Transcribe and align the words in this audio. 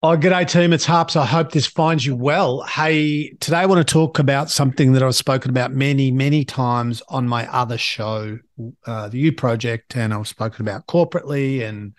Oh, 0.00 0.16
g'day 0.16 0.48
team. 0.48 0.72
It's 0.72 0.84
Harps. 0.84 1.16
I 1.16 1.26
hope 1.26 1.50
this 1.50 1.66
finds 1.66 2.06
you 2.06 2.14
well. 2.14 2.62
Hey, 2.62 3.30
today 3.40 3.56
I 3.56 3.66
want 3.66 3.84
to 3.84 3.92
talk 3.92 4.20
about 4.20 4.48
something 4.48 4.92
that 4.92 5.02
I've 5.02 5.16
spoken 5.16 5.50
about 5.50 5.72
many, 5.72 6.12
many 6.12 6.44
times 6.44 7.02
on 7.08 7.26
my 7.26 7.52
other 7.52 7.76
show, 7.76 8.38
uh, 8.86 9.08
the 9.08 9.18
You 9.18 9.32
Project, 9.32 9.96
and 9.96 10.14
I've 10.14 10.28
spoken 10.28 10.64
about 10.64 10.86
corporately, 10.86 11.68
and 11.68 11.94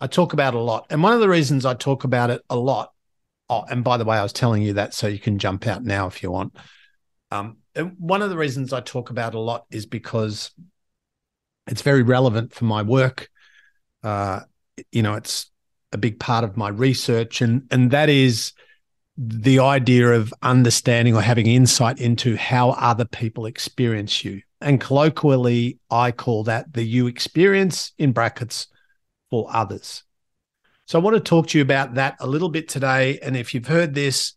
I 0.00 0.08
talk 0.08 0.32
about 0.32 0.54
a 0.54 0.58
lot. 0.58 0.86
And 0.90 1.04
one 1.04 1.12
of 1.12 1.20
the 1.20 1.28
reasons 1.28 1.64
I 1.64 1.74
talk 1.74 2.02
about 2.02 2.30
it 2.30 2.42
a 2.50 2.56
lot, 2.56 2.92
oh, 3.48 3.62
and 3.70 3.84
by 3.84 3.96
the 3.96 4.04
way, 4.04 4.18
I 4.18 4.24
was 4.24 4.32
telling 4.32 4.62
you 4.62 4.72
that 4.72 4.92
so 4.92 5.06
you 5.06 5.20
can 5.20 5.38
jump 5.38 5.68
out 5.68 5.84
now 5.84 6.08
if 6.08 6.24
you 6.24 6.32
want. 6.32 6.56
Um, 7.30 7.58
one 7.96 8.22
of 8.22 8.30
the 8.30 8.36
reasons 8.36 8.72
I 8.72 8.80
talk 8.80 9.10
about 9.10 9.34
a 9.34 9.38
lot 9.38 9.66
is 9.70 9.86
because 9.86 10.50
it's 11.68 11.82
very 11.82 12.02
relevant 12.02 12.52
for 12.52 12.64
my 12.64 12.82
work. 12.82 13.30
Uh, 14.02 14.40
you 14.90 15.04
know, 15.04 15.14
it's 15.14 15.48
a 15.92 15.98
big 15.98 16.18
part 16.18 16.44
of 16.44 16.56
my 16.56 16.68
research, 16.68 17.40
and 17.40 17.66
and 17.70 17.90
that 17.90 18.08
is 18.08 18.52
the 19.18 19.58
idea 19.60 20.12
of 20.12 20.34
understanding 20.42 21.16
or 21.16 21.22
having 21.22 21.46
insight 21.46 21.98
into 22.00 22.36
how 22.36 22.70
other 22.70 23.06
people 23.06 23.46
experience 23.46 24.24
you. 24.24 24.42
And 24.60 24.80
colloquially, 24.80 25.78
I 25.90 26.12
call 26.12 26.44
that 26.44 26.72
the 26.72 26.82
you 26.82 27.06
experience 27.06 27.92
in 27.98 28.12
brackets 28.12 28.66
for 29.30 29.48
others. 29.50 30.02
So 30.86 30.98
I 30.98 31.02
want 31.02 31.14
to 31.14 31.20
talk 31.20 31.48
to 31.48 31.58
you 31.58 31.62
about 31.62 31.94
that 31.94 32.16
a 32.20 32.26
little 32.26 32.48
bit 32.48 32.68
today. 32.68 33.18
And 33.20 33.36
if 33.36 33.54
you've 33.54 33.66
heard 33.66 33.94
this, 33.94 34.34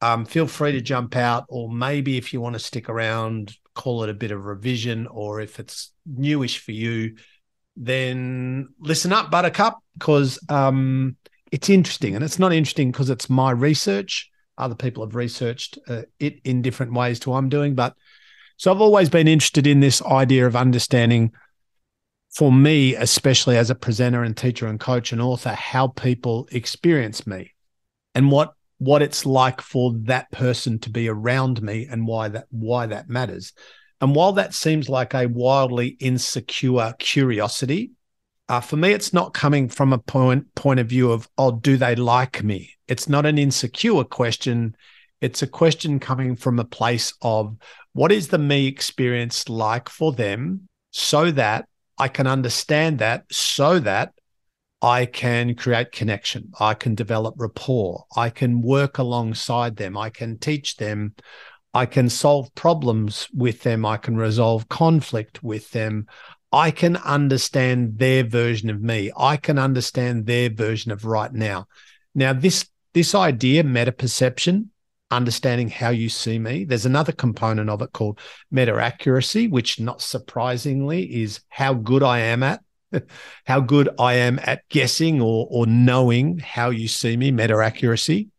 um, 0.00 0.24
feel 0.24 0.46
free 0.46 0.72
to 0.72 0.80
jump 0.80 1.14
out, 1.16 1.44
or 1.48 1.70
maybe 1.70 2.16
if 2.16 2.32
you 2.32 2.40
want 2.40 2.54
to 2.54 2.58
stick 2.58 2.88
around, 2.88 3.54
call 3.74 4.02
it 4.02 4.10
a 4.10 4.14
bit 4.14 4.30
of 4.30 4.44
revision, 4.44 5.06
or 5.06 5.40
if 5.40 5.60
it's 5.60 5.92
newish 6.04 6.58
for 6.58 6.72
you, 6.72 7.16
then 7.76 8.68
listen 8.80 9.12
up, 9.12 9.30
Buttercup, 9.30 9.78
because 9.98 10.38
um, 10.48 11.16
it's 11.52 11.68
interesting. 11.68 12.14
And 12.14 12.24
it's 12.24 12.38
not 12.38 12.52
interesting 12.52 12.90
because 12.90 13.10
it's 13.10 13.30
my 13.30 13.50
research. 13.50 14.30
Other 14.58 14.74
people 14.74 15.04
have 15.04 15.14
researched 15.14 15.78
uh, 15.86 16.02
it 16.18 16.40
in 16.44 16.62
different 16.62 16.94
ways 16.94 17.20
to 17.20 17.30
what 17.30 17.38
I'm 17.38 17.50
doing. 17.50 17.74
But 17.74 17.94
so 18.56 18.72
I've 18.72 18.80
always 18.80 19.10
been 19.10 19.28
interested 19.28 19.66
in 19.66 19.80
this 19.80 20.00
idea 20.02 20.46
of 20.46 20.56
understanding, 20.56 21.32
for 22.34 22.50
me, 22.50 22.94
especially 22.94 23.58
as 23.58 23.68
a 23.68 23.74
presenter 23.74 24.22
and 24.22 24.36
teacher 24.36 24.66
and 24.66 24.80
coach 24.80 25.12
and 25.12 25.20
author, 25.20 25.50
how 25.50 25.88
people 25.88 26.48
experience 26.50 27.26
me 27.26 27.52
and 28.14 28.30
what 28.30 28.54
what 28.78 29.00
it's 29.00 29.24
like 29.24 29.60
for 29.62 29.94
that 30.02 30.30
person 30.30 30.78
to 30.78 30.90
be 30.90 31.08
around 31.08 31.62
me 31.62 31.86
and 31.90 32.06
why 32.06 32.28
that 32.28 32.46
why 32.50 32.86
that 32.86 33.08
matters. 33.08 33.52
And 34.00 34.14
while 34.14 34.32
that 34.32 34.54
seems 34.54 34.88
like 34.88 35.14
a 35.14 35.26
wildly 35.26 35.96
insecure 36.00 36.94
curiosity, 36.98 37.92
uh, 38.48 38.60
for 38.60 38.76
me, 38.76 38.92
it's 38.92 39.12
not 39.12 39.34
coming 39.34 39.68
from 39.68 39.92
a 39.92 39.98
point 39.98 40.54
point 40.54 40.78
of 40.78 40.88
view 40.88 41.10
of, 41.10 41.28
oh, 41.36 41.52
do 41.52 41.76
they 41.76 41.96
like 41.96 42.44
me? 42.44 42.74
It's 42.86 43.08
not 43.08 43.26
an 43.26 43.38
insecure 43.38 44.04
question. 44.04 44.76
It's 45.20 45.42
a 45.42 45.46
question 45.46 45.98
coming 45.98 46.36
from 46.36 46.58
a 46.58 46.64
place 46.64 47.12
of 47.22 47.56
what 47.92 48.12
is 48.12 48.28
the 48.28 48.38
me 48.38 48.66
experience 48.66 49.48
like 49.48 49.88
for 49.88 50.12
them 50.12 50.68
so 50.92 51.30
that 51.32 51.66
I 51.98 52.08
can 52.08 52.26
understand 52.26 52.98
that, 52.98 53.24
so 53.32 53.78
that 53.80 54.12
I 54.82 55.06
can 55.06 55.54
create 55.54 55.90
connection. 55.90 56.52
I 56.60 56.74
can 56.74 56.94
develop 56.94 57.34
rapport. 57.38 58.04
I 58.14 58.30
can 58.30 58.60
work 58.60 58.98
alongside 58.98 59.76
them. 59.76 59.96
I 59.96 60.10
can 60.10 60.38
teach 60.38 60.76
them 60.76 61.14
I 61.76 61.84
can 61.84 62.08
solve 62.08 62.54
problems 62.54 63.28
with 63.34 63.62
them. 63.62 63.84
I 63.84 63.98
can 63.98 64.16
resolve 64.16 64.66
conflict 64.70 65.42
with 65.42 65.72
them. 65.72 66.06
I 66.50 66.70
can 66.70 66.96
understand 66.96 67.98
their 67.98 68.24
version 68.24 68.70
of 68.70 68.80
me. 68.80 69.12
I 69.14 69.36
can 69.36 69.58
understand 69.58 70.24
their 70.24 70.48
version 70.48 70.90
of 70.90 71.04
right 71.04 71.30
now. 71.30 71.66
Now, 72.14 72.32
this 72.32 72.66
this 72.94 73.14
idea, 73.14 73.62
meta 73.62 73.92
perception, 73.92 74.70
understanding 75.10 75.68
how 75.68 75.90
you 75.90 76.08
see 76.08 76.38
me. 76.38 76.64
There's 76.64 76.86
another 76.86 77.12
component 77.12 77.68
of 77.68 77.82
it 77.82 77.92
called 77.92 78.20
meta 78.50 78.74
accuracy, 78.76 79.46
which 79.46 79.78
not 79.78 80.00
surprisingly 80.00 81.02
is 81.22 81.40
how 81.50 81.74
good 81.74 82.02
I 82.02 82.20
am 82.20 82.42
at 82.42 82.62
how 83.44 83.60
good 83.60 83.90
I 83.98 84.14
am 84.14 84.40
at 84.42 84.66
guessing 84.70 85.20
or 85.20 85.46
or 85.50 85.66
knowing 85.66 86.38
how 86.38 86.70
you 86.70 86.88
see 86.88 87.18
me, 87.18 87.32
meta 87.32 87.58
accuracy. 87.58 88.30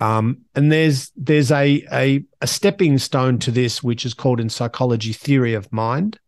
Um, 0.00 0.42
and 0.54 0.72
there's 0.72 1.12
there's 1.16 1.50
a, 1.50 1.86
a 1.92 2.24
a 2.40 2.46
stepping 2.46 2.98
stone 2.98 3.38
to 3.40 3.50
this, 3.50 3.82
which 3.82 4.06
is 4.06 4.14
called 4.14 4.40
in 4.40 4.48
psychology 4.48 5.12
theory 5.12 5.54
of 5.54 5.72
mind. 5.72 6.18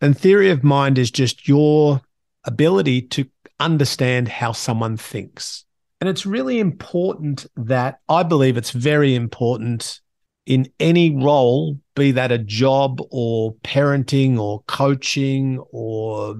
And 0.00 0.18
theory 0.18 0.50
of 0.50 0.64
mind 0.64 0.98
is 0.98 1.10
just 1.10 1.46
your 1.46 2.00
ability 2.44 3.02
to 3.02 3.26
understand 3.60 4.28
how 4.28 4.52
someone 4.52 4.96
thinks. 4.96 5.64
And 6.00 6.08
it's 6.08 6.26
really 6.26 6.58
important 6.58 7.46
that 7.56 8.00
I 8.08 8.22
believe 8.22 8.56
it's 8.56 8.70
very 8.72 9.14
important 9.14 10.00
in 10.46 10.70
any 10.78 11.14
role, 11.14 11.78
be 11.94 12.12
that 12.12 12.32
a 12.32 12.38
job 12.38 13.00
or 13.10 13.54
parenting 13.64 14.38
or 14.38 14.62
coaching 14.66 15.58
or 15.70 16.36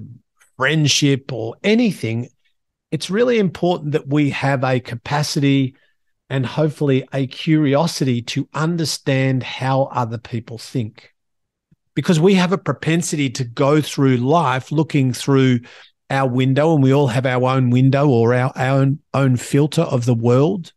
friendship 0.57 1.33
or 1.33 1.55
anything, 1.63 2.29
it's 2.91 3.09
really 3.09 3.39
important 3.39 3.93
that 3.93 4.07
we 4.07 4.29
have 4.29 4.63
a 4.63 4.79
capacity 4.79 5.75
and 6.29 6.45
hopefully 6.45 7.07
a 7.13 7.27
curiosity 7.27 8.21
to 8.21 8.47
understand 8.53 9.43
how 9.43 9.83
other 9.83 10.17
people 10.17 10.57
think. 10.57 11.13
Because 11.93 12.19
we 12.19 12.33
have 12.33 12.51
a 12.51 12.57
propensity 12.57 13.29
to 13.31 13.43
go 13.43 13.81
through 13.81 14.17
life 14.17 14.71
looking 14.71 15.13
through 15.13 15.61
our 16.09 16.27
window, 16.27 16.73
and 16.73 16.83
we 16.83 16.93
all 16.93 17.07
have 17.07 17.25
our 17.25 17.43
own 17.49 17.69
window 17.69 18.07
or 18.07 18.33
our, 18.33 18.51
our 18.55 18.79
own, 18.79 18.99
own 19.13 19.37
filter 19.37 19.81
of 19.81 20.05
the 20.05 20.13
world. 20.13 20.73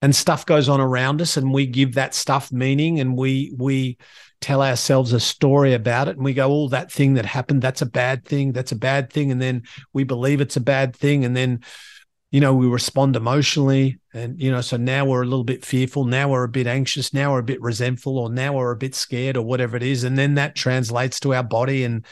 And 0.00 0.14
stuff 0.14 0.46
goes 0.46 0.68
on 0.68 0.80
around 0.80 1.20
us, 1.20 1.36
and 1.36 1.52
we 1.52 1.66
give 1.66 1.94
that 1.94 2.14
stuff 2.14 2.52
meaning, 2.52 3.00
and 3.00 3.16
we 3.16 3.52
we 3.56 3.98
tell 4.40 4.62
ourselves 4.62 5.12
a 5.12 5.18
story 5.18 5.74
about 5.74 6.06
it, 6.06 6.16
and 6.16 6.24
we 6.24 6.34
go, 6.34 6.52
"Oh, 6.52 6.68
that 6.68 6.92
thing 6.92 7.14
that 7.14 7.26
happened, 7.26 7.62
that's 7.62 7.82
a 7.82 7.86
bad 7.86 8.24
thing. 8.24 8.52
That's 8.52 8.70
a 8.70 8.76
bad 8.76 9.12
thing," 9.12 9.32
and 9.32 9.42
then 9.42 9.64
we 9.92 10.04
believe 10.04 10.40
it's 10.40 10.56
a 10.56 10.60
bad 10.60 10.94
thing, 10.94 11.24
and 11.24 11.36
then 11.36 11.60
you 12.30 12.40
know, 12.40 12.54
we 12.54 12.66
respond 12.66 13.16
emotionally. 13.16 13.98
And, 14.12 14.40
you 14.40 14.50
know, 14.50 14.60
so 14.60 14.76
now 14.76 15.04
we're 15.04 15.22
a 15.22 15.26
little 15.26 15.44
bit 15.44 15.64
fearful. 15.64 16.04
Now 16.04 16.28
we're 16.28 16.44
a 16.44 16.48
bit 16.48 16.66
anxious. 16.66 17.14
Now 17.14 17.32
we're 17.32 17.38
a 17.38 17.44
bit 17.44 17.62
resentful, 17.62 18.18
or 18.18 18.30
now 18.30 18.54
we're 18.54 18.72
a 18.72 18.76
bit 18.76 18.94
scared, 18.94 19.36
or 19.36 19.44
whatever 19.44 19.76
it 19.76 19.82
is. 19.82 20.04
And 20.04 20.18
then 20.18 20.34
that 20.34 20.54
translates 20.54 21.20
to 21.20 21.34
our 21.34 21.42
body. 21.42 21.84
And, 21.84 22.04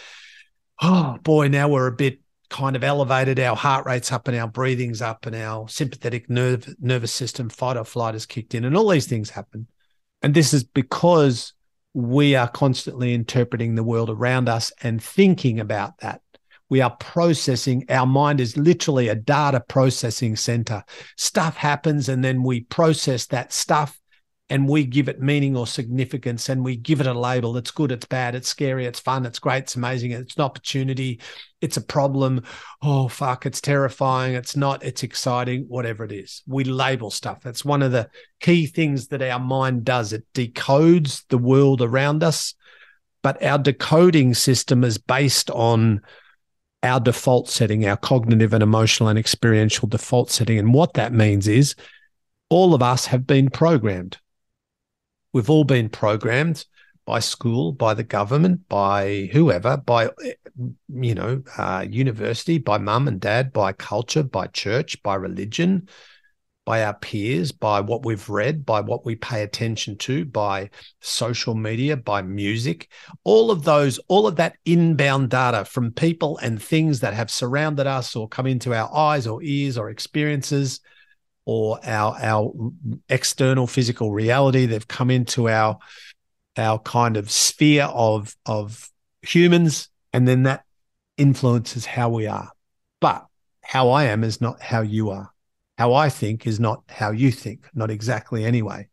oh 0.81 1.19
boy, 1.23 1.49
now 1.49 1.69
we're 1.69 1.87
a 1.87 1.93
bit 1.93 2.21
kind 2.49 2.77
of 2.77 2.85
elevated. 2.85 3.41
Our 3.41 3.57
heart 3.57 3.87
rate's 3.87 4.13
up 4.13 4.29
and 4.29 4.37
our 4.37 4.49
breathing's 4.49 5.03
up 5.03 5.27
and 5.27 5.37
our 5.37 5.69
sympathetic 5.69 6.31
nerve, 6.31 6.75
nervous 6.81 7.13
system, 7.13 7.49
fight 7.49 7.77
or 7.77 7.85
flight 7.85 8.15
has 8.15 8.25
kicked 8.25 8.55
in. 8.55 8.65
And 8.65 8.77
all 8.77 8.89
these 8.89 9.07
things 9.07 9.31
happen. 9.31 9.67
And 10.23 10.33
this 10.33 10.55
is 10.55 10.65
because 10.65 11.53
we 11.93 12.35
are 12.37 12.49
constantly 12.49 13.15
interpreting 13.15 13.75
the 13.75 13.83
world 13.83 14.11
around 14.11 14.49
us 14.49 14.73
and 14.83 15.03
thinking 15.03 15.61
about 15.61 15.99
that 15.99 16.21
we 16.69 16.81
are 16.81 16.97
processing. 16.97 17.85
Our 17.89 18.07
mind 18.07 18.41
is 18.41 18.57
literally 18.57 19.09
a 19.09 19.15
data 19.15 19.61
processing 19.61 20.37
center. 20.37 20.83
Stuff 21.17 21.57
happens, 21.57 22.09
and 22.09 22.25
then 22.25 22.43
we 22.43 22.63
process 22.63 23.27
that 23.27 23.53
stuff 23.53 23.99
and 24.49 24.69
we 24.69 24.85
give 24.85 25.09
it 25.09 25.21
meaning 25.21 25.57
or 25.57 25.67
significance 25.67 26.49
and 26.49 26.65
we 26.65 26.77
give 26.77 27.01
it 27.01 27.07
a 27.07 27.13
label. 27.13 27.57
It's 27.57 27.73
good, 27.73 27.91
it's 27.91 28.07
bad, 28.07 28.37
it's 28.37 28.49
scary, 28.49 28.87
it's 28.87 29.01
fun, 29.01 29.27
it's 29.27 29.41
great, 29.41 29.65
it's 29.65 29.75
amazing, 29.75 30.13
it's 30.13 30.37
an 30.37 30.43
opportunity, 30.43 31.21
it's 31.61 31.77
a 31.77 31.81
problem. 31.81 32.45
Oh, 32.81 33.09
fuck, 33.09 33.45
it's 33.45 33.61
terrifying, 33.61 34.35
it's 34.35 34.55
not, 34.55 34.85
it's 34.85 35.03
exciting, 35.03 35.65
whatever 35.69 36.05
it 36.05 36.13
is. 36.13 36.43
We 36.47 36.63
label 36.63 37.11
stuff. 37.11 37.41
That's 37.43 37.65
one 37.65 37.83
of 37.83 37.91
the 37.91 38.09
key 38.41 38.67
things 38.67 39.09
that 39.09 39.23
our 39.23 39.41
mind 39.41 39.85
does. 39.85 40.13
It 40.13 40.25
decodes 40.33 41.25
the 41.29 41.39
world 41.39 41.83
around 41.83 42.23
us, 42.23 42.55
but 43.23 43.43
our 43.43 43.59
decoding 43.59 44.35
system 44.35 44.85
is 44.85 44.97
based 44.97 45.51
on 45.51 46.03
our 46.87 47.01
default 47.01 47.49
setting, 47.49 47.87
our 47.87 47.97
cognitive 47.97 48.55
and 48.55 48.63
emotional 48.63 49.09
and 49.09 49.19
experiential 49.19 49.89
default 49.89 50.31
setting. 50.31 50.59
And 50.59 50.73
what 50.73 50.95
that 50.95 51.13
means 51.13 51.49
is 51.49 51.75
all 52.49 52.75
of 52.75 52.83
us 52.83 53.07
have 53.07 53.27
been 53.27 53.51
programmed. 53.51 54.19
We've 55.33 55.51
all 55.51 55.65
been 55.65 55.91
programmed 55.91 56.65
by 57.05 57.21
school, 57.21 57.73
by 57.73 57.95
the 57.95 58.03
government, 58.03 58.69
by 58.69 59.29
whoever, 59.33 59.77
by, 59.77 60.11
you 60.89 61.15
know, 61.15 61.43
uh, 61.59 61.85
university, 61.89 62.59
by 62.59 62.79
mum 62.79 63.07
and 63.07 63.21
dad, 63.21 63.53
by 63.53 63.73
culture, 63.73 64.23
by 64.23 64.47
church, 64.49 65.03
by 65.03 65.15
religion, 65.15 65.89
by 66.67 66.83
our 66.83 66.95
peers, 66.95 67.53
by 67.53 67.81
what 67.81 68.05
we've 68.05 68.29
read, 68.29 68.67
by 68.67 68.81
what 68.81 69.07
we 69.07 69.15
pay 69.15 69.43
attention 69.43 69.97
to, 69.97 70.25
by 70.25 70.69
social 71.01 71.55
media, 71.55 71.97
by 71.97 72.21
music, 72.21 72.91
all 73.23 73.53
of 73.53 73.63
those, 73.63 73.99
all 74.09 74.27
of 74.27 74.35
that 74.37 74.57
inbound 74.67 75.31
data 75.31 75.65
from 75.65 75.93
people 75.93 76.39
and 76.39 76.61
things 76.61 77.01
that 77.01 77.15
have 77.15 77.31
surrounded 77.31 77.87
us 77.87 78.17
or 78.17 78.29
come 78.29 78.49
into 78.49 78.75
our 78.75 78.93
eyes 78.93 79.29
or 79.29 79.41
ears 79.45 79.79
or 79.79 79.89
experiences 79.89 80.81
or 81.45 81.79
our 81.85 82.19
our 82.21 82.53
external 83.09 83.69
physical 83.69 84.11
reality 84.11 84.67
they've 84.67 84.89
come 84.89 85.13
into 85.13 85.49
our 85.49 85.79
our 86.57 86.81
kind 86.81 87.17
of 87.17 87.31
sphere 87.31 87.85
of 87.85 88.35
of 88.45 88.91
humans 89.23 89.89
and 90.13 90.27
then 90.27 90.43
that 90.43 90.65
influences 91.17 91.87
how 91.87 92.09
we 92.09 92.27
are. 92.27 92.51
But 93.01 93.25
how 93.63 93.91
i 93.91 94.05
am 94.05 94.23
is 94.25 94.41
not 94.41 94.61
how 94.63 94.81
you 94.81 95.11
are 95.11 95.33
How 95.79 95.95
I 95.95 96.09
think 96.09 96.47
is 96.47 96.59
not 96.59 96.83
how 96.89 97.11
you 97.11 97.31
think, 97.31 97.69
not 97.75 97.91
exactly 97.91 98.45
anyway. 98.45 98.89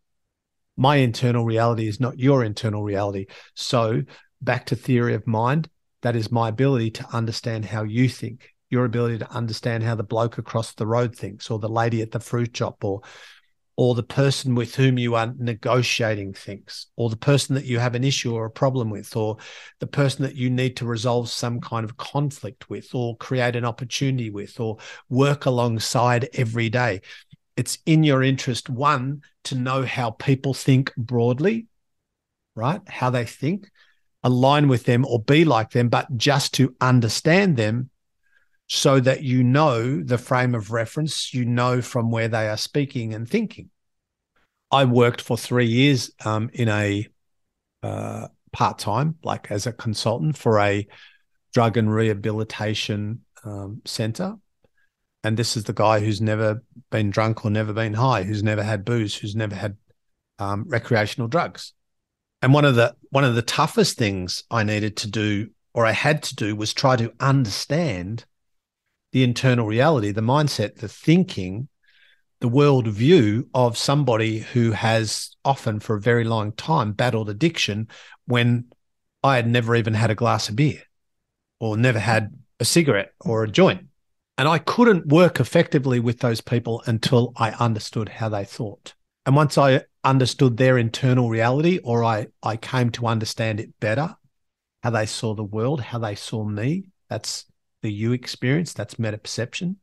My 0.76 0.98
internal 0.98 1.46
reality 1.46 1.88
is 1.88 2.00
not 2.00 2.20
your 2.20 2.44
internal 2.44 2.84
reality. 2.84 3.28
So, 3.56 4.02
back 4.42 4.66
to 4.68 4.76
theory 4.76 5.14
of 5.14 5.28
mind, 5.28 5.70
that 6.02 6.16
is 6.16 6.32
my 6.32 6.50
ability 6.50 6.92
to 6.92 7.08
understand 7.14 7.66
how 7.66 7.84
you 7.84 8.10
think, 8.10 8.50
your 8.70 8.86
ability 8.86 9.20
to 9.20 9.32
understand 9.32 9.84
how 9.84 9.96
the 9.96 10.04
bloke 10.04 10.38
across 10.38 10.74
the 10.74 10.88
road 10.88 11.16
thinks, 11.16 11.50
or 11.50 11.60
the 11.60 11.70
lady 11.70 12.02
at 12.02 12.12
the 12.12 12.20
fruit 12.20 12.56
shop, 12.56 12.84
or 12.84 13.02
or 13.76 13.96
the 13.96 14.04
person 14.04 14.54
with 14.54 14.76
whom 14.76 14.98
you 14.98 15.16
are 15.16 15.34
negotiating 15.38 16.34
things, 16.34 16.88
or 16.96 17.10
the 17.10 17.16
person 17.16 17.56
that 17.56 17.66
you 17.66 17.80
have 17.80 17.96
an 17.96 18.04
issue 18.04 18.34
or 18.34 18.46
a 18.46 18.52
problem 18.52 18.90
with, 18.90 19.16
or 19.16 19.38
the 19.80 19.88
person 19.88 20.24
that 20.24 20.36
you 20.36 20.50
need 20.50 20.78
to 20.78 20.86
resolve 20.86 21.30
some 21.30 21.60
kind 21.60 21.84
of 21.84 21.98
conflict 21.98 22.70
with, 22.70 22.94
or 22.94 23.18
create 23.18 23.56
an 23.56 23.66
opportunity 23.66 24.30
with, 24.30 24.60
or 24.60 24.78
work 25.10 25.46
alongside 25.46 26.30
every 26.34 26.70
day. 26.70 27.02
It's 27.58 27.80
in 27.86 28.04
your 28.04 28.24
interest, 28.24 28.70
one, 28.70 29.24
to 29.46 29.56
know 29.56 29.84
how 29.84 30.12
people 30.12 30.54
think 30.54 30.94
broadly, 30.96 31.68
right? 32.56 32.82
How 32.88 33.10
they 33.10 33.26
think, 33.26 33.70
align 34.24 34.68
with 34.68 34.86
them 34.86 35.06
or 35.06 35.20
be 35.22 35.46
like 35.46 35.72
them, 35.72 35.90
but 35.90 36.16
just 36.16 36.54
to 36.56 36.76
understand 36.80 37.58
them 37.58 37.90
so 38.68 39.00
that 39.00 39.24
you 39.24 39.44
know 39.44 40.02
the 40.02 40.18
frame 40.18 40.56
of 40.56 40.72
reference, 40.72 41.34
you 41.34 41.46
know 41.46 41.82
from 41.82 42.12
where 42.12 42.28
they 42.28 42.48
are 42.48 42.58
speaking 42.58 43.14
and 43.14 43.28
thinking. 43.28 43.70
I 44.72 44.86
worked 44.86 45.22
for 45.22 45.38
three 45.38 45.68
years 45.68 46.12
um, 46.26 46.50
in 46.54 46.68
a 46.70 47.08
uh, 47.84 48.28
part 48.52 48.80
time, 48.80 49.16
like 49.24 49.52
as 49.52 49.68
a 49.68 49.74
consultant 49.74 50.38
for 50.38 50.60
a 50.60 50.88
drug 51.54 51.78
and 51.78 51.94
rehabilitation 51.94 53.22
um, 53.44 53.82
center. 53.86 54.36
And 55.24 55.38
this 55.38 55.56
is 55.56 55.66
the 55.66 55.74
guy 55.74 56.00
who's 56.00 56.22
never 56.22 56.64
been 56.90 57.10
drunk 57.10 57.46
or 57.46 57.52
never 57.52 57.72
been 57.72 57.94
high, 57.94 58.24
who's 58.24 58.44
never 58.44 58.64
had 58.64 58.84
booze, 58.84 59.16
who's 59.16 59.36
never 59.36 59.56
had 59.56 59.78
um, 60.40 60.66
recreational 60.68 61.28
drugs. 61.28 61.74
And 62.42 62.54
one 62.54 62.66
of 62.66 62.76
the 62.76 62.96
one 63.10 63.24
of 63.24 63.36
the 63.36 63.42
toughest 63.42 63.98
things 63.98 64.44
I 64.52 64.64
needed 64.64 64.98
to 64.98 65.10
do, 65.10 65.50
or 65.74 65.86
I 65.86 65.92
had 65.92 66.24
to 66.24 66.36
do, 66.36 66.56
was 66.56 66.74
try 66.74 66.96
to 66.98 67.14
understand 67.20 68.26
the 69.14 69.24
internal 69.24 69.68
reality, 69.68 70.12
the 70.12 70.22
mindset, 70.22 70.78
the 70.78 70.90
thinking, 70.90 71.70
the 72.42 72.48
world 72.50 72.88
view 72.88 73.48
of 73.54 73.78
somebody 73.78 74.40
who 74.40 74.72
has 74.72 75.36
often 75.46 75.80
for 75.80 75.96
a 75.96 76.02
very 76.02 76.24
long 76.24 76.52
time 76.52 76.92
battled 76.92 77.30
addiction 77.30 77.88
when 78.26 78.66
I 79.24 79.38
had 79.38 79.48
never 79.48 79.76
even 79.76 79.94
had 79.94 80.12
a 80.12 80.16
glass 80.16 80.50
of 80.50 80.56
beer 80.56 80.82
or 81.60 81.78
never 81.78 82.00
had 82.00 82.34
a 82.60 82.66
cigarette 82.66 83.14
or 83.22 83.44
a 83.44 83.48
joint. 83.48 83.86
And 84.38 84.48
I 84.48 84.58
couldn't 84.58 85.08
work 85.08 85.40
effectively 85.40 86.00
with 86.00 86.20
those 86.20 86.42
people 86.42 86.84
until 86.88 87.34
I 87.38 87.52
understood 87.52 88.10
how 88.10 88.30
they 88.30 88.46
thought. 88.46 88.96
And 89.28 89.36
once 89.36 89.58
I 89.60 89.84
understood 90.04 90.58
their 90.58 90.78
internal 90.78 91.30
reality, 91.30 91.80
or 91.84 92.04
I, 92.04 92.28
I 92.42 92.58
came 92.58 92.90
to 92.92 93.06
understand 93.06 93.60
it 93.60 93.80
better, 93.80 94.16
how 94.82 94.90
they 94.90 95.06
saw 95.06 95.36
the 95.36 95.44
world, 95.44 95.82
how 95.82 96.00
they 96.00 96.16
saw 96.16 96.44
me, 96.44 96.86
that's 97.10 97.46
the 97.84 97.92
you 97.92 98.14
experience, 98.14 98.74
that's 98.74 98.98
meta 98.98 99.18
perception, 99.18 99.78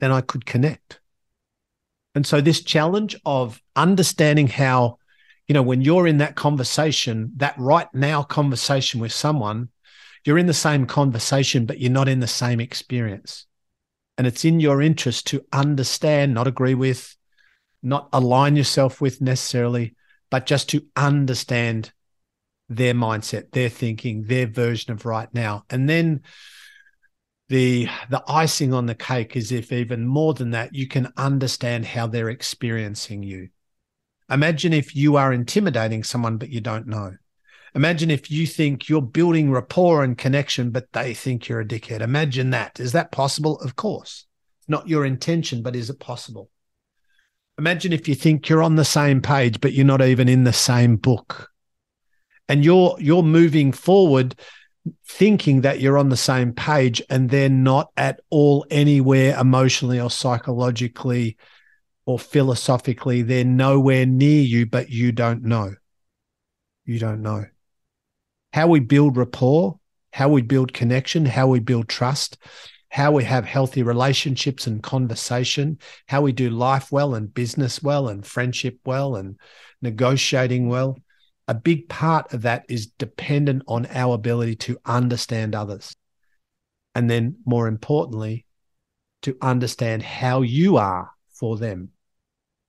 then 0.00 0.12
I 0.12 0.20
could 0.20 0.44
connect. 0.44 1.00
And 2.14 2.26
so, 2.26 2.40
this 2.40 2.62
challenge 2.62 3.16
of 3.24 3.62
understanding 3.74 4.46
how, 4.46 4.98
you 5.48 5.54
know, 5.54 5.62
when 5.62 5.80
you're 5.80 6.06
in 6.06 6.18
that 6.18 6.36
conversation, 6.36 7.32
that 7.36 7.54
right 7.58 7.92
now 7.94 8.22
conversation 8.22 9.00
with 9.00 9.12
someone, 9.12 9.70
you're 10.24 10.38
in 10.38 10.46
the 10.46 10.54
same 10.54 10.86
conversation, 10.86 11.66
but 11.66 11.80
you're 11.80 11.90
not 11.90 12.08
in 12.08 12.20
the 12.20 12.26
same 12.26 12.60
experience. 12.60 13.46
And 14.16 14.26
it's 14.26 14.44
in 14.44 14.60
your 14.60 14.80
interest 14.80 15.26
to 15.28 15.44
understand, 15.52 16.34
not 16.34 16.46
agree 16.46 16.74
with, 16.74 17.16
not 17.82 18.08
align 18.12 18.56
yourself 18.56 19.00
with 19.00 19.20
necessarily, 19.20 19.94
but 20.30 20.46
just 20.46 20.68
to 20.70 20.84
understand 20.96 21.92
their 22.68 22.94
mindset, 22.94 23.50
their 23.50 23.68
thinking, 23.68 24.24
their 24.24 24.46
version 24.46 24.92
of 24.92 25.04
right 25.04 25.32
now. 25.34 25.64
And 25.68 25.88
then 25.88 26.22
the 27.48 27.88
the 28.08 28.22
icing 28.26 28.72
on 28.72 28.86
the 28.86 28.94
cake 28.94 29.36
is 29.36 29.52
if 29.52 29.70
even 29.72 30.06
more 30.06 30.34
than 30.34 30.50
that 30.52 30.74
you 30.74 30.88
can 30.88 31.12
understand 31.16 31.84
how 31.84 32.06
they're 32.06 32.30
experiencing 32.30 33.22
you. 33.22 33.48
Imagine 34.30 34.72
if 34.72 34.96
you 34.96 35.16
are 35.16 35.32
intimidating 35.32 36.02
someone 36.02 36.38
but 36.38 36.48
you 36.48 36.60
don't 36.60 36.86
know. 36.86 37.14
Imagine 37.74 38.10
if 38.10 38.30
you 38.30 38.46
think 38.46 38.88
you're 38.88 39.02
building 39.02 39.50
rapport 39.50 40.04
and 40.04 40.16
connection 40.16 40.70
but 40.70 40.90
they 40.92 41.12
think 41.12 41.48
you're 41.48 41.60
a 41.60 41.66
dickhead. 41.66 42.00
Imagine 42.00 42.50
that. 42.50 42.80
Is 42.80 42.92
that 42.92 43.12
possible? 43.12 43.60
Of 43.60 43.76
course. 43.76 44.26
Not 44.66 44.88
your 44.88 45.04
intention 45.04 45.62
but 45.62 45.76
is 45.76 45.90
it 45.90 46.00
possible? 46.00 46.50
Imagine 47.58 47.92
if 47.92 48.08
you 48.08 48.14
think 48.14 48.48
you're 48.48 48.62
on 48.62 48.76
the 48.76 48.84
same 48.84 49.20
page 49.20 49.60
but 49.60 49.74
you're 49.74 49.84
not 49.84 50.02
even 50.02 50.28
in 50.28 50.44
the 50.44 50.52
same 50.52 50.96
book. 50.96 51.50
And 52.48 52.64
you're 52.64 52.96
you're 52.98 53.22
moving 53.22 53.72
forward 53.72 54.34
thinking 55.06 55.62
that 55.62 55.80
you're 55.80 55.98
on 55.98 56.10
the 56.10 56.16
same 56.16 56.52
page 56.52 57.00
and 57.08 57.30
they're 57.30 57.48
not 57.48 57.90
at 57.96 58.20
all 58.30 58.66
anywhere 58.70 59.38
emotionally 59.38 60.00
or 60.00 60.10
psychologically 60.10 61.36
or 62.06 62.18
philosophically. 62.18 63.22
They're 63.22 63.44
nowhere 63.44 64.06
near 64.06 64.42
you, 64.42 64.66
but 64.66 64.90
you 64.90 65.12
don't 65.12 65.42
know. 65.42 65.74
You 66.84 66.98
don't 66.98 67.22
know. 67.22 67.46
How 68.52 68.66
we 68.66 68.80
build 68.80 69.16
rapport, 69.16 69.78
how 70.12 70.28
we 70.28 70.42
build 70.42 70.74
connection, 70.74 71.24
how 71.24 71.46
we 71.46 71.60
build 71.60 71.88
trust, 71.88 72.36
how 72.90 73.10
we 73.10 73.24
have 73.24 73.44
healthy 73.44 73.82
relationships 73.82 74.66
and 74.66 74.82
conversation, 74.82 75.78
how 76.06 76.20
we 76.20 76.32
do 76.32 76.50
life 76.50 76.92
well 76.92 77.14
and 77.14 77.32
business 77.32 77.82
well 77.82 78.08
and 78.08 78.24
friendship 78.24 78.78
well 78.84 79.16
and 79.16 79.36
negotiating 79.82 80.68
well 80.68 80.98
a 81.46 81.54
big 81.54 81.88
part 81.88 82.32
of 82.32 82.42
that 82.42 82.64
is 82.68 82.86
dependent 82.86 83.62
on 83.68 83.86
our 83.86 84.14
ability 84.14 84.56
to 84.56 84.78
understand 84.84 85.54
others. 85.54 85.94
And 86.94 87.10
then, 87.10 87.36
more 87.44 87.68
importantly, 87.68 88.46
to 89.22 89.36
understand 89.40 90.02
how 90.02 90.42
you 90.42 90.76
are 90.76 91.10
for 91.32 91.56
them, 91.56 91.90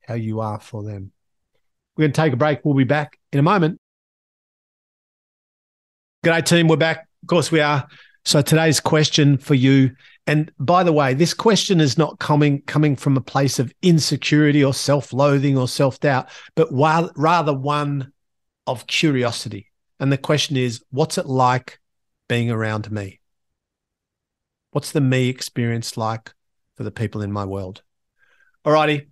how 0.02 0.16
you 0.16 0.40
are 0.40 0.60
for 0.60 0.84
them. 0.84 1.12
We're 1.96 2.04
going 2.04 2.14
to 2.14 2.22
take 2.22 2.34
a 2.34 2.38
break. 2.38 2.60
We'll 2.64 2.74
be 2.74 2.84
back 2.84 3.18
in 3.32 3.40
a 3.40 3.44
moment. 3.44 3.80
G'day, 6.26 6.44
team. 6.44 6.68
We're 6.68 6.76
back. 6.76 7.08
Of 7.24 7.28
course, 7.28 7.52
we 7.52 7.62
are. 7.62 7.88
So 8.26 8.42
today's 8.42 8.80
question 8.80 9.38
for 9.38 9.54
you, 9.54 9.92
and 10.26 10.52
by 10.58 10.84
the 10.84 10.92
way, 10.92 11.14
this 11.14 11.36
question 11.36 11.80
is 11.80 11.96
not 11.96 12.18
coming 12.18 12.64
coming 12.64 12.96
from 12.96 13.16
a 13.16 13.22
place 13.22 13.60
of 13.60 13.72
insecurity 13.84 14.64
or 14.64 14.74
self-loathing 14.74 15.56
or 15.56 15.68
self-doubt, 15.68 16.30
but 16.56 16.72
while, 16.72 17.12
rather 17.16 17.54
one 17.54 18.12
of 18.68 18.88
curiosity. 18.88 19.72
And 20.00 20.12
the 20.12 20.18
question 20.18 20.58
is, 20.58 20.84
what's 20.92 21.18
it 21.18 21.26
like 21.26 21.80
being 22.28 22.52
around 22.52 22.92
me? 22.92 23.20
What's 24.72 24.92
the 24.92 25.02
me 25.02 25.30
experience 25.30 25.96
like 25.96 26.34
for 26.76 26.84
the 26.84 26.92
people 26.92 27.22
in 27.22 27.32
my 27.32 27.46
world? 27.46 27.82
Alrighty. 28.66 29.08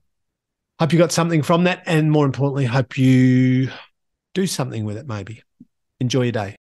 Hope 0.80 0.92
you 0.92 1.00
got 1.00 1.12
something 1.12 1.42
from 1.42 1.64
that. 1.66 1.84
And 1.86 2.12
more 2.12 2.26
importantly, 2.26 2.66
hope 2.66 2.98
you 2.98 3.70
do 4.34 4.48
something 4.48 4.84
with 4.84 4.98
it, 4.98 5.08
maybe. 5.08 5.44
Enjoy 6.00 6.24
your 6.24 6.32
day. 6.32 6.56